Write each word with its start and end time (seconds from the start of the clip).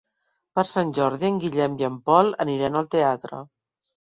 Per 0.59 0.63
Sant 0.69 0.93
Jordi 0.99 1.27
en 1.29 1.37
Guillem 1.45 1.77
i 1.83 1.87
en 1.91 2.01
Pol 2.09 2.35
aniran 2.47 2.81
al 2.81 2.91
teatre. 2.97 3.47